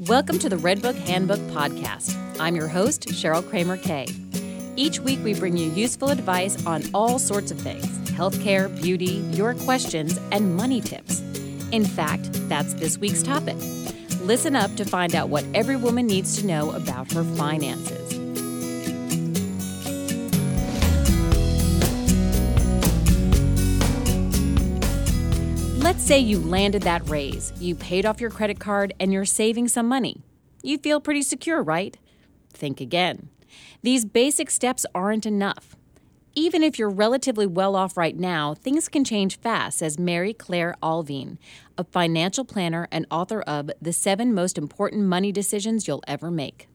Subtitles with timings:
[0.00, 2.14] Welcome to the Redbook Handbook Podcast.
[2.38, 4.06] I'm your host, Cheryl Kramer Kay.
[4.76, 9.54] Each week, we bring you useful advice on all sorts of things healthcare, beauty, your
[9.54, 11.20] questions, and money tips.
[11.72, 13.56] In fact, that's this week's topic.
[14.20, 18.05] Listen up to find out what every woman needs to know about her finances.
[26.06, 29.88] Say you landed that raise, you paid off your credit card, and you're saving some
[29.88, 30.22] money.
[30.62, 31.98] You feel pretty secure, right?
[32.52, 33.28] Think again.
[33.82, 35.74] These basic steps aren't enough.
[36.36, 40.76] Even if you're relatively well off right now, things can change fast, says Mary Claire
[40.80, 41.38] Allvine,
[41.76, 46.68] a financial planner and author of The Seven Most Important Money Decisions You'll Ever Make.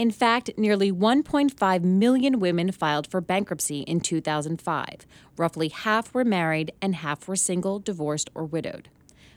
[0.00, 5.06] In fact, nearly 1.5 million women filed for bankruptcy in 2005.
[5.36, 8.88] Roughly half were married and half were single, divorced, or widowed.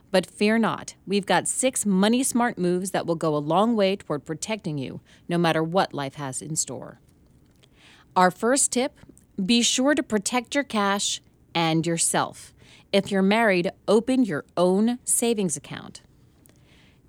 [0.10, 3.98] But fear not, we've got six money smart moves that will go a long way
[3.98, 7.02] toward protecting you, no matter what life has in store.
[8.16, 8.98] Our first tip
[9.46, 11.22] be sure to protect your cash
[11.54, 12.54] and yourself.
[12.94, 16.04] If you're married, open your own savings account.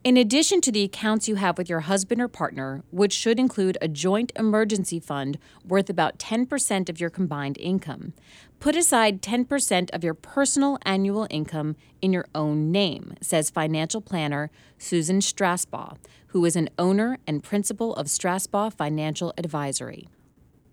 [0.05, 3.79] In addition to the accounts you have with your husband or partner, which should include
[3.81, 8.13] a joint emergency fund worth about 10% of your combined income,
[8.61, 14.51] put aside 10% of your personal annual income in your own name, says financial planner
[14.77, 15.97] Susan Strasbaugh,
[16.29, 20.11] who is an owner and principal of Strasbaugh Financial Advisory.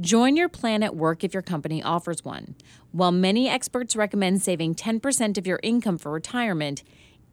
[0.01, 2.55] Join your plan at work if your company offers one.
[2.91, 6.83] While many experts recommend saving 10% of your income for retirement,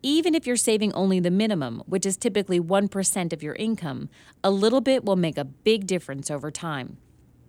[0.03, 4.09] even if you're saving only the minimum, which is typically 1% of your income,
[4.43, 6.97] a little bit will make a big difference over time.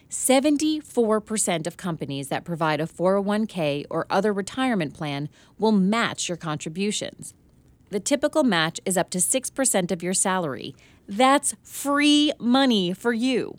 [0.10, 7.34] 74% of companies that provide a 401k or other retirement plan will match your contributions.
[7.90, 10.76] The typical match is up to 6% of your salary.
[11.08, 13.58] That's free money for you.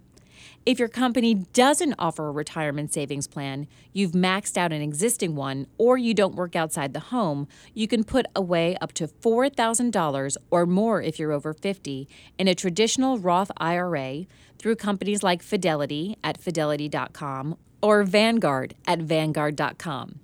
[0.65, 5.67] If your company doesn't offer a retirement savings plan, you've maxed out an existing one,
[5.77, 10.67] or you don't work outside the home, you can put away up to $4,000 or
[10.67, 12.09] more if you're over 50
[12.39, 20.20] in a traditional Roth IRA through companies like Fidelity at fidelity.com or Vanguard at vanguard.com.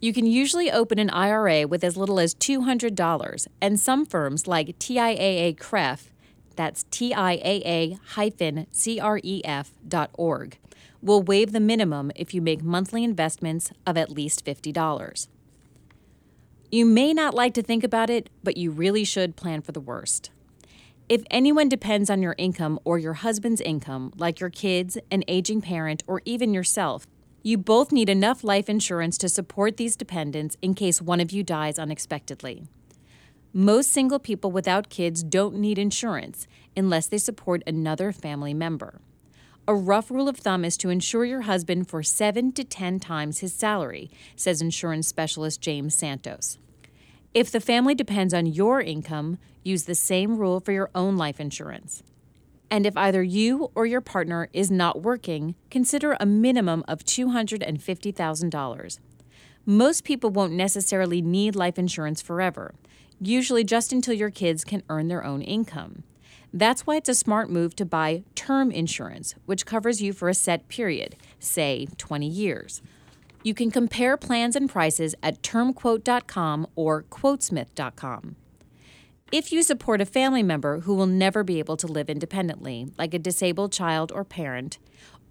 [0.00, 4.78] You can usually open an IRA with as little as $200, and some firms like
[4.78, 6.10] TIAA CREF
[6.56, 10.58] that's TIAA CREF dot org,
[11.04, 15.28] We'll waive the minimum if you make monthly investments of at least $50.
[16.70, 19.82] You may not like to think about it, but you really should plan for the
[19.82, 20.30] worst.
[21.06, 25.60] If anyone depends on your income or your husband's income, like your kids, an aging
[25.60, 27.06] parent, or even yourself,
[27.42, 31.42] you both need enough life insurance to support these dependents in case one of you
[31.42, 32.64] dies unexpectedly.
[33.56, 39.00] Most single people without kids don't need insurance unless they support another family member.
[39.68, 43.38] A rough rule of thumb is to insure your husband for 7 to 10 times
[43.38, 46.58] his salary, says insurance specialist James Santos.
[47.32, 51.38] If the family depends on your income, use the same rule for your own life
[51.38, 52.02] insurance.
[52.72, 58.98] And if either you or your partner is not working, consider a minimum of $250,000.
[59.66, 62.74] Most people won't necessarily need life insurance forever,
[63.18, 66.02] usually just until your kids can earn their own income.
[66.52, 70.34] That's why it's a smart move to buy term insurance, which covers you for a
[70.34, 72.82] set period, say 20 years.
[73.42, 78.36] You can compare plans and prices at termquote.com or quotesmith.com.
[79.32, 83.14] If you support a family member who will never be able to live independently, like
[83.14, 84.78] a disabled child or parent,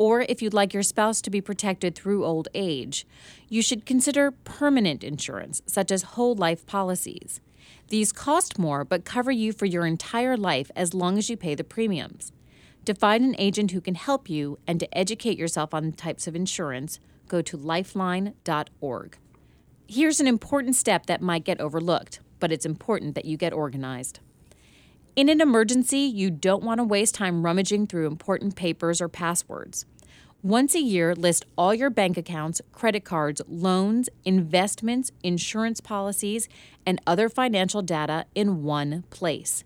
[0.03, 3.07] or if you'd like your spouse to be protected through old age,
[3.47, 7.39] you should consider permanent insurance, such as whole life policies.
[7.87, 11.55] These cost more but cover you for your entire life as long as you pay
[11.55, 12.33] the premiums.
[12.83, 16.35] To find an agent who can help you and to educate yourself on types of
[16.35, 19.17] insurance, go to lifeline.org.
[19.87, 24.19] Here's an important step that might get overlooked, but it's important that you get organized.
[25.15, 29.85] In an emergency, you don't want to waste time rummaging through important papers or passwords.
[30.43, 36.49] Once a year, list all your bank accounts, credit cards, loans, investments, insurance policies,
[36.85, 39.63] and other financial data in one place.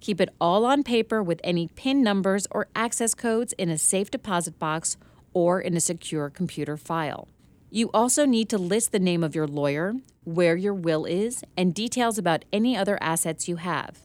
[0.00, 4.10] Keep it all on paper with any PIN numbers or access codes in a safe
[4.10, 4.96] deposit box
[5.32, 7.28] or in a secure computer file.
[7.70, 9.94] You also need to list the name of your lawyer,
[10.24, 14.00] where your will is, and details about any other assets you have.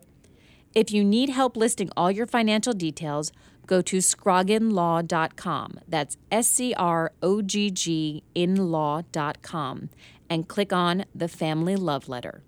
[0.74, 3.32] If you need help listing all your financial details,
[3.68, 5.80] go to scrogginlaw.com.
[5.88, 9.90] That's S C R O G G in law.com
[10.30, 12.42] and click on the Family Love Letter.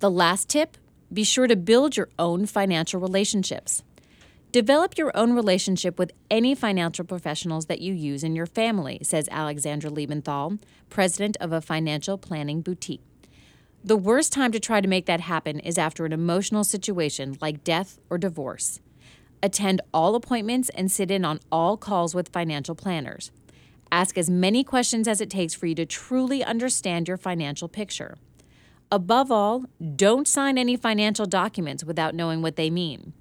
[0.00, 0.78] The last tip
[1.12, 3.82] be sure to build your own financial relationships.
[4.50, 9.28] Develop your own relationship with any financial professionals that you use in your family, says
[9.30, 10.58] Alexandra Lebenthal,
[10.88, 13.02] president of a financial planning boutique.
[13.86, 17.64] The worst time to try to make that happen is after an emotional situation like
[17.64, 18.80] death or divorce.
[19.42, 23.30] Attend all appointments and sit in on all calls with financial planners.
[23.92, 28.16] Ask as many questions as it takes for you to truly understand your financial picture.
[28.90, 33.12] Above all, don't sign any financial documents without knowing what they mean.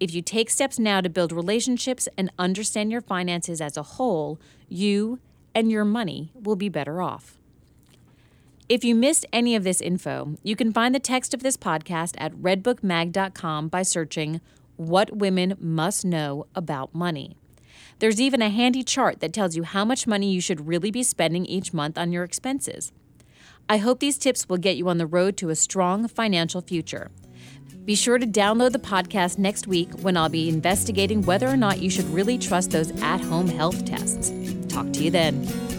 [0.00, 4.38] If you take steps now to build relationships and understand your finances as a whole,
[4.68, 5.18] you
[5.54, 7.39] and your money will be better off.
[8.70, 12.14] If you missed any of this info, you can find the text of this podcast
[12.18, 14.40] at redbookmag.com by searching
[14.76, 17.36] what women must know about money.
[17.98, 21.02] There's even a handy chart that tells you how much money you should really be
[21.02, 22.92] spending each month on your expenses.
[23.68, 27.10] I hope these tips will get you on the road to a strong financial future.
[27.84, 31.82] Be sure to download the podcast next week when I'll be investigating whether or not
[31.82, 34.32] you should really trust those at home health tests.
[34.68, 35.69] Talk to you then.